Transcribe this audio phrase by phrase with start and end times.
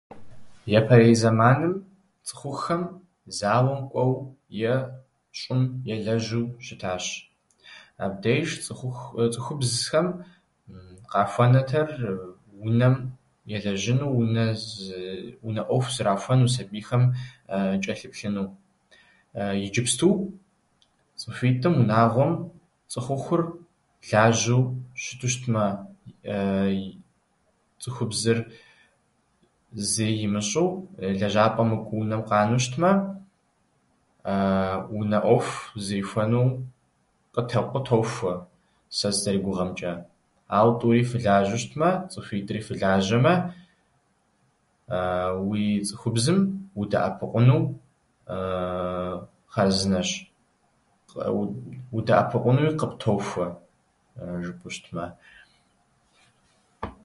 [0.79, 1.73] Япэрей зэманхэм
[2.27, 2.81] цӏыхухъухэм
[3.37, 4.21] зауэм кӏуэуэ
[4.71, 4.75] е
[5.39, 5.61] щӏым
[5.93, 7.05] елэжьу щытащ.
[8.05, 10.07] Абдеж цӏыхуху- цӏыхубзхэм
[11.11, 11.89] къахуэнэтэр
[12.65, 12.95] унэм
[13.55, 17.03] елэжьыну, унэ ззы- унэ ӏуэху зэрахуэну, сабийхэм
[17.83, 18.45] чӏэлъыплъыну.
[19.65, 20.07] Иджыпсту
[21.21, 22.31] цӏыхуитӏым унагъуэм
[22.91, 23.41] цӏыхухъур
[24.09, 24.61] лажьэу
[25.01, 25.63] щыту щытмэ,
[27.81, 28.39] цӏыхубзыр
[29.91, 30.69] зыри имыщӏэу,
[31.19, 32.91] лэжьапӏэм мыкӏуэу унэм къанэу щытмэ,
[34.97, 35.55] унэ ӏуэху
[35.85, 36.43] зэрихуэну
[37.33, 38.33] къытэ- къытохуэ,
[38.97, 39.93] сэ сызэригугъэмкӏэ.
[40.57, 43.33] Ауэ тӏури фылажьэу щытмэ, цӏыхуитӏри фалажьэмэ,
[45.47, 46.37] уи цӏыхубзым
[46.79, 47.59] удэӏэпыкъуну
[49.53, 50.09] хъарзынэщ,
[51.09, 51.55] къы-
[51.97, 53.47] удэӏэпыкъунууи къыптохуэ
[54.43, 55.05] жыпӏэу щытмэ.